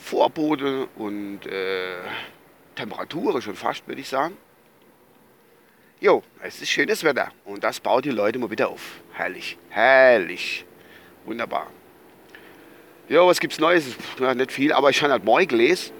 Vorbote 0.00 0.88
und 0.96 1.46
äh, 1.46 1.98
Temperatur 2.74 3.40
schon 3.42 3.54
fast, 3.54 3.86
würde 3.86 4.00
ich 4.00 4.08
sagen. 4.08 4.36
Jo, 6.00 6.22
es 6.42 6.62
ist 6.62 6.70
schönes 6.70 7.04
Wetter 7.04 7.30
und 7.44 7.62
das 7.62 7.78
baut 7.78 8.06
die 8.06 8.10
Leute 8.10 8.38
mal 8.38 8.50
wieder 8.50 8.70
auf. 8.70 9.00
Herrlich, 9.12 9.58
herrlich, 9.68 10.64
wunderbar. 11.26 11.66
Jo, 13.08 13.26
was 13.26 13.38
gibt's 13.38 13.58
Neues? 13.58 13.96
Ja, 14.18 14.34
nicht 14.34 14.50
viel, 14.50 14.72
aber 14.72 14.88
ich 14.88 15.02
habe 15.02 15.12
halt 15.12 15.24
morgen 15.24 15.46
gelesen, 15.46 15.92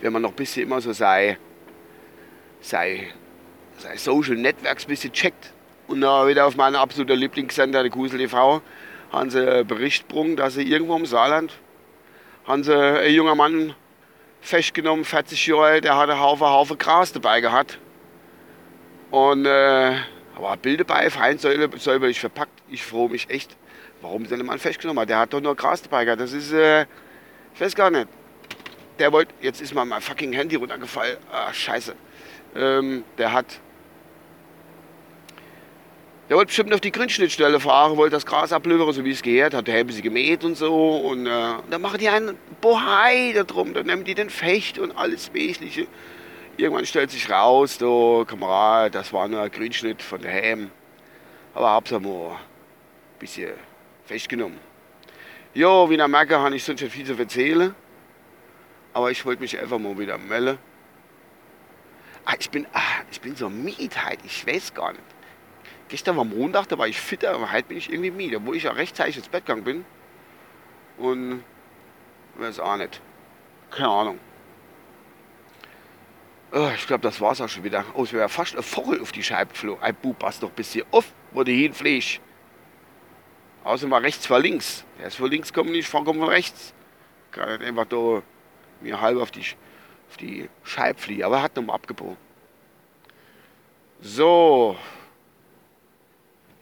wenn 0.00 0.12
man 0.12 0.22
noch 0.22 0.30
ein 0.30 0.36
bisschen 0.36 0.62
immer 0.62 0.80
so 0.80 0.92
sei, 0.92 1.38
sei, 2.60 3.12
sei 3.78 3.96
Social 3.96 4.36
Networks 4.36 4.84
ein 4.84 4.88
bisschen 4.88 5.12
checkt 5.12 5.52
und 5.88 6.02
da 6.02 6.28
wieder 6.28 6.46
auf 6.46 6.56
meinen 6.56 6.76
absoluten 6.76 7.18
Lieblingssender, 7.18 7.82
der 7.82 7.90
Kusel 7.90 8.20
TV, 8.20 8.62
haben 9.10 9.30
sie 9.30 9.64
Bericht 9.64 10.08
gebracht, 10.08 10.38
dass 10.38 10.54
sie 10.54 10.62
irgendwo 10.62 10.96
im 10.96 11.06
Saarland 11.06 11.52
haben 12.46 12.62
sie 12.62 12.74
ein 12.76 13.12
junger 13.12 13.34
Mann 13.34 13.74
festgenommen, 14.40 15.04
40 15.04 15.46
Jahre 15.46 15.64
alt, 15.64 15.84
der 15.84 15.96
hatte 15.96 16.12
einen 16.12 16.20
Haufen, 16.20 16.46
Haufen 16.46 16.78
Gras 16.78 17.12
dabei 17.12 17.40
gehabt. 17.40 17.78
Und 19.10 19.46
äh, 19.46 19.96
war 20.38 20.56
Bild 20.56 20.80
dabei, 20.80 21.08
fein 21.10 21.38
säuberlich 21.38 22.20
verpackt. 22.20 22.62
Ich 22.68 22.84
freue 22.84 23.08
mich 23.08 23.30
echt, 23.30 23.56
warum 24.02 24.26
sie 24.26 24.36
den 24.36 24.44
Mann 24.44 24.58
festgenommen 24.58 25.00
hat. 25.00 25.08
Der 25.08 25.18
hat 25.18 25.32
doch 25.32 25.40
nur 25.40 25.54
Gras 25.54 25.82
dabei 25.82 26.04
gehabt. 26.04 26.20
Das 26.20 26.32
ist, 26.32 26.52
äh, 26.52 26.82
ich 27.54 27.60
weiß 27.60 27.74
gar 27.74 27.90
nicht. 27.90 28.08
Der 28.98 29.12
wollte, 29.12 29.32
jetzt 29.40 29.60
ist 29.60 29.74
mal 29.74 29.84
mein 29.84 30.00
fucking 30.00 30.32
Handy 30.32 30.56
runtergefallen. 30.56 31.16
Ah, 31.32 31.52
scheiße. 31.52 31.94
Ähm, 32.56 33.04
der 33.18 33.32
hat 33.32 33.60
der 36.28 36.36
wollte 36.36 36.46
bestimmt 36.46 36.72
auf 36.72 36.80
die 36.80 36.90
Grünschnittstelle 36.90 37.60
fahren, 37.60 37.96
wollte 37.98 38.16
das 38.16 38.24
Gras 38.24 38.52
ablöfern, 38.52 38.92
so 38.92 39.04
wie 39.04 39.10
es 39.10 39.20
geht, 39.20 39.52
hat 39.52 39.66
der 39.66 39.84
sie 39.90 40.00
gemäht 40.00 40.42
und 40.42 40.56
so. 40.56 40.96
Und 40.96 41.26
äh, 41.26 41.54
dann 41.68 41.82
machen 41.82 41.98
die 41.98 42.08
einen 42.08 42.38
Bohai 42.62 43.32
da 43.34 43.44
drum, 43.44 43.74
dann 43.74 43.86
nehmen 43.86 44.04
die 44.04 44.14
den 44.14 44.30
Fecht 44.30 44.78
und 44.78 44.96
alles 44.96 45.34
Wesentliche. 45.34 45.86
Irgendwann 46.56 46.86
stellt 46.86 47.10
sich 47.10 47.28
raus, 47.28 47.76
so, 47.78 48.24
Kamerad, 48.26 48.94
das 48.94 49.12
war 49.12 49.28
nur 49.28 49.42
ein 49.42 49.50
Grünschnitt 49.50 50.00
von 50.00 50.22
der 50.22 50.30
Helm. 50.30 50.70
Aber 51.52 51.72
Hauptsache 51.72 52.00
mal 52.00 52.30
ein 52.30 52.38
bisschen 53.18 53.50
festgenommen. 54.06 54.58
Jo, 55.52 55.90
wie 55.90 55.96
ihr 55.96 56.08
merkt, 56.08 56.32
habe 56.32 56.56
ich 56.56 56.64
sonst 56.64 56.80
schon 56.80 56.90
viel 56.90 57.04
zu 57.04 57.18
erzählen. 57.18 57.74
Aber 58.94 59.10
ich 59.10 59.26
wollte 59.26 59.42
mich 59.42 59.58
einfach 59.58 59.78
mal 59.78 59.98
wieder 59.98 60.16
melden. 60.16 60.58
Ah, 62.24 62.34
ich 62.38 62.48
bin, 62.50 62.66
ah, 62.72 62.80
ich 63.10 63.20
bin 63.20 63.36
so 63.36 63.50
Mietheit, 63.50 64.20
ich 64.24 64.46
weiß 64.46 64.72
gar 64.72 64.92
nicht. 64.92 65.13
Gestern 65.94 66.16
war 66.16 66.24
Montag, 66.24 66.66
da 66.66 66.76
war 66.76 66.88
ich 66.88 67.00
fitter, 67.00 67.30
aber 67.34 67.52
heute 67.52 67.68
bin 67.68 67.78
ich 67.78 67.88
irgendwie 67.88 68.10
müde, 68.10 68.38
obwohl 68.38 68.56
ich 68.56 68.64
ja 68.64 68.72
rechtzeitig 68.72 69.16
ins 69.16 69.28
Bett 69.28 69.46
gegangen 69.46 69.62
bin. 69.62 69.84
Und 70.98 71.44
weiß 72.34 72.58
auch 72.58 72.76
nicht. 72.76 73.00
Keine 73.70 73.90
Ahnung. 73.90 74.18
Oh, 76.50 76.68
ich 76.74 76.88
glaube, 76.88 77.02
das 77.02 77.20
war's 77.20 77.40
auch 77.40 77.48
schon 77.48 77.62
wieder. 77.62 77.84
Oh, 77.94 78.02
es 78.02 78.12
wäre 78.12 78.28
fast 78.28 78.56
ein 78.56 78.64
Vogel 78.64 79.00
auf 79.00 79.12
die 79.12 79.22
Scheibe 79.22 79.52
geflogen. 79.52 79.80
Ein 79.84 79.94
Bub, 79.94 80.18
pass 80.18 80.40
doch 80.40 80.50
bis 80.50 80.72
hier 80.72 80.84
auf, 80.90 81.12
wo 81.30 81.44
du 81.44 81.52
hinfliegst. 81.52 82.20
Außer 83.62 83.86
mal 83.86 84.00
rechts 84.00 84.26
vor 84.26 84.40
links. 84.40 84.84
Der 84.98 85.06
ist 85.06 85.14
von 85.14 85.30
links 85.30 85.52
kommen, 85.52 85.70
nicht 85.70 85.88
von 85.88 86.04
von 86.04 86.24
rechts. 86.24 86.74
Kann 87.30 87.50
nicht 87.50 87.68
einfach 87.68 87.86
da 87.86 88.20
mir 88.80 89.00
halb 89.00 89.18
auf 89.18 89.30
die, 89.30 89.46
auf 90.10 90.16
die 90.16 90.48
Scheibe 90.64 90.98
fliegen. 90.98 91.22
Aber 91.22 91.36
er 91.36 91.42
hat 91.42 91.54
nochmal 91.54 91.76
abgebogen. 91.76 92.16
So, 94.00 94.76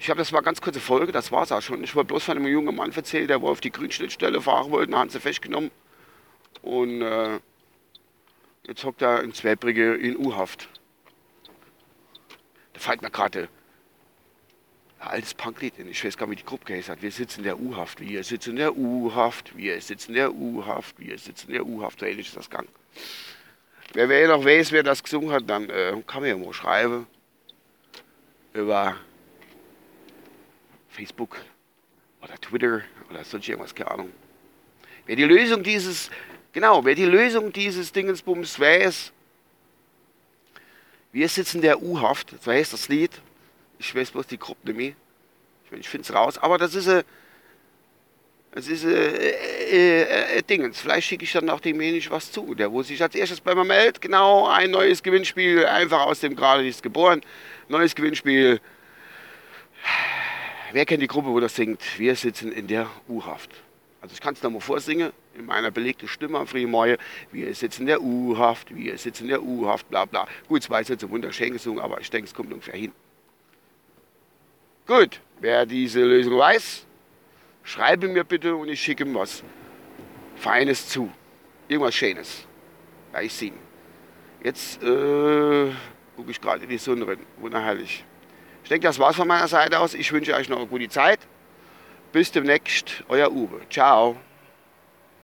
ich 0.03 0.11
habe 0.11 0.19
das 0.19 0.33
mal 0.33 0.41
ganz 0.41 0.61
kurze 0.61 0.81
Folge, 0.81 1.13
das 1.13 1.31
war 1.31 1.45
es 1.45 1.53
auch 1.53 1.63
schon. 1.63 1.85
Ich 1.85 1.95
wollte 1.95 2.09
bloß 2.09 2.25
von 2.25 2.37
einem 2.37 2.49
jungen 2.49 2.75
Mann 2.75 2.91
erzählen, 2.91 3.29
der 3.29 3.41
wohl 3.41 3.53
auf 3.53 3.61
die 3.61 3.71
Grünschnittstelle 3.71 4.41
fahren 4.41 4.73
wollte, 4.73 4.97
haben 4.97 5.11
sie 5.11 5.21
festgenommen. 5.21 5.71
Und 6.61 7.03
äh, 7.03 7.39
jetzt 8.67 8.83
hockt 8.83 9.01
er 9.01 9.23
in 9.23 9.33
Zweibrige 9.33 9.95
in 9.95 10.17
U-Haft. 10.17 10.69
Da 12.73 12.81
fällt 12.81 13.01
mir 13.01 13.11
gerade 13.13 13.49
ein 14.99 15.09
altes 15.09 15.35
Punklied 15.35 15.79
in. 15.79 15.87
Ich 15.87 16.05
weiß 16.05 16.17
gar 16.17 16.27
nicht, 16.27 16.33
wie 16.33 16.43
die 16.43 16.49
Gruppe 16.49 16.65
geheißen 16.65 16.97
hat. 16.97 17.01
Wir 17.01 17.13
sitzen 17.13 17.41
in 17.41 17.45
der 17.45 17.61
U-Haft, 17.61 18.01
wir 18.01 18.25
sitzen 18.25 18.51
in 18.51 18.57
der 18.57 18.77
U-Haft, 18.77 19.57
wir 19.57 19.81
sitzen 19.81 20.11
in 20.11 20.17
der 20.17 20.35
U-Haft, 20.35 20.99
wir 20.99 21.17
sitzen 21.17 21.47
in 21.47 21.53
der 21.53 21.65
U-Haft. 21.65 22.01
So 22.01 22.07
ähnlich 22.07 22.27
ist 22.27 22.37
das 22.37 22.51
Gang. 22.51 22.69
Wer, 23.93 24.09
wer 24.09 24.27
noch 24.27 24.45
weiß, 24.45 24.73
wer 24.73 24.83
das 24.83 25.01
gesungen 25.01 25.31
hat, 25.31 25.49
dann 25.49 25.71
äh, 25.71 25.95
kann 26.09 26.23
mir 26.23 26.31
ja 26.31 26.37
mal 26.37 26.53
schreiben. 26.53 27.07
Über 28.53 28.97
Facebook 30.93 31.41
oder 32.23 32.35
Twitter 32.41 32.83
oder 33.11 33.25
sonst 33.25 33.49
irgendwas, 33.49 33.75
keine 33.75 33.91
Ahnung. 33.91 34.13
Wer 35.07 35.17
die 35.17 35.25
Lösung 35.25 35.63
dieses, 35.63 36.11
genau, 36.53 36.85
wer 36.85 36.95
die 36.95 37.07
Lösung 37.07 37.53
dieses 37.53 37.91
Dingensbums 37.93 38.61
weiß, 38.61 39.13
wir 41.13 41.29
sitzen 41.29 41.61
der 41.61 41.83
U-Haft, 41.83 42.35
so 42.43 42.51
heißt 42.51 42.73
das 42.73 42.89
Lied. 42.89 43.11
Ich 43.79 43.95
weiß 43.95 44.13
bloß 44.13 44.27
die 44.29 44.39
Gruppe 44.39 44.73
nicht 44.73 44.77
mehr. 44.77 44.93
Ich, 45.71 45.81
ich 45.81 45.89
finde 45.89 46.07
es 46.07 46.15
raus, 46.15 46.39
aber 46.39 46.57
das 46.57 46.75
ist 46.75 46.89
ein, 46.89 47.03
das 48.53 48.69
ist 48.69 48.85
ein, 48.85 48.93
äh, 48.93 49.31
äh, 49.31 50.39
äh, 50.39 50.43
Dingens. 50.43 50.81
Vielleicht 50.81 51.09
schicke 51.09 51.25
ich 51.25 51.33
dann 51.33 51.51
auch 51.51 51.61
dem 51.61 51.79
wenig 51.79 52.11
was 52.11 52.31
zu. 52.31 52.55
Der, 52.55 52.71
wo 52.71 52.83
sich 52.83 53.03
als 53.03 53.15
erstes 53.15 53.41
bei 53.41 53.55
mir 53.55 53.65
meldet, 53.65 54.01
genau, 54.01 54.47
ein 54.47 54.71
neues 54.71 55.03
Gewinnspiel, 55.03 55.67
einfach 55.67 56.07
aus 56.07 56.21
dem 56.21 56.37
gerade 56.37 56.67
ist 56.67 56.83
geboren. 56.83 57.23
Neues 57.69 57.95
Gewinnspiel 57.95 58.61
Wer 60.73 60.87
kennt 60.87 61.03
die 61.03 61.07
Gruppe, 61.07 61.29
wo 61.29 61.39
das 61.39 61.55
singt? 61.55 61.81
Wir 61.99 62.17
sitzen 62.17 62.51
in 62.51 62.67
der 62.67 62.89
U-Haft. 63.07 63.51
Also 64.01 64.15
ich 64.15 64.21
kann 64.21 64.33
es 64.35 64.43
nochmal 64.43 64.63
vorsingen, 64.63 65.13
in 65.35 65.45
meiner 65.45 65.71
belegten 65.71 66.09
Stimme 66.09 66.39
am 66.39 66.47
Frühmorgen. 66.47 66.97
Wir 67.31 67.55
sitzen 67.55 67.83
in 67.83 67.87
der 67.89 68.03
U-Haft, 68.03 68.75
wir 68.75 68.97
sitzen 68.97 69.25
in 69.25 69.29
der 69.29 69.43
U-Haft, 69.43 69.89
bla 69.91 70.07
bla. 70.07 70.27
Gut, 70.49 70.63
zwei 70.63 70.83
Sätze 70.83 71.09
wunderschön 71.11 71.53
gesungen, 71.53 71.81
aber 71.81 72.01
ich 72.01 72.11
denke, 72.11 72.27
es 72.27 72.35
kommt 72.35 72.53
ungefähr 72.53 72.75
hin. 72.75 72.93
Gut, 74.87 75.21
wer 75.41 75.67
diese 75.67 76.01
Lösung 76.01 76.39
weiß, 76.39 76.87
schreibe 77.63 78.09
mir 78.09 78.25
bitte 78.25 78.57
und 78.57 78.69
ich 78.69 78.83
schicke 78.83 79.05
ihm 79.05 79.15
was 79.15 79.45
Feines 80.37 80.89
zu. 80.89 81.11
Irgendwas 81.69 81.95
Schönes. 81.95 82.47
Ja, 83.13 83.21
ich 83.21 83.33
sehe. 83.33 83.53
Jetzt 84.43 84.83
äh, 84.83 85.71
gucke 86.17 86.31
ich 86.31 86.41
gerade 86.41 86.65
in 86.65 86.71
die 86.71 86.79
Sonne 86.79 87.07
rein. 87.07 87.19
Wunderherrlich. 87.39 88.05
Ich 88.63 88.69
denke, 88.69 88.87
das 88.87 88.99
war's 88.99 89.17
von 89.17 89.29
meiner 89.29 89.49
Seite 89.49 89.81
aus. 89.81 89.95
Ich 89.95 90.13
wünsche 90.13 90.35
euch 90.35 90.49
noch 90.49 90.59
eine 90.59 90.67
gute 90.67 90.89
Zeit. 90.89 91.21
Bis 92.13 92.31
demnächst, 92.31 93.05
euer 93.09 93.33
Uwe. 93.33 93.61
Ciao. 93.71 94.17